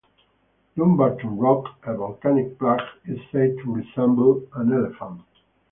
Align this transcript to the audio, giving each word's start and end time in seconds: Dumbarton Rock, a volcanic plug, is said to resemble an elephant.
Dumbarton 0.75 1.37
Rock, 1.37 1.77
a 1.83 1.95
volcanic 1.95 2.57
plug, 2.57 2.79
is 3.05 3.19
said 3.31 3.55
to 3.59 3.71
resemble 3.75 4.47
an 4.55 4.73
elephant. 4.73 5.21